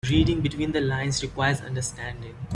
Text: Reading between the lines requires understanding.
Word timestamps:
Reading 0.09 0.41
between 0.41 0.71
the 0.71 0.81
lines 0.81 1.21
requires 1.21 1.61
understanding. 1.61 2.33